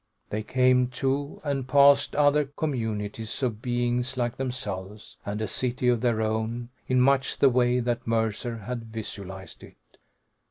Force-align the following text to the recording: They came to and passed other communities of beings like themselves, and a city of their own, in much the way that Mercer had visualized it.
They 0.31 0.41
came 0.41 0.87
to 0.93 1.39
and 1.43 1.67
passed 1.67 2.15
other 2.15 2.45
communities 2.45 3.43
of 3.43 3.61
beings 3.61 4.17
like 4.17 4.37
themselves, 4.37 5.17
and 5.27 5.39
a 5.41 5.47
city 5.47 5.89
of 5.89 6.01
their 6.01 6.23
own, 6.23 6.69
in 6.87 6.99
much 6.99 7.37
the 7.37 7.49
way 7.49 7.79
that 7.81 8.07
Mercer 8.07 8.57
had 8.65 8.85
visualized 8.85 9.61
it. 9.61 9.77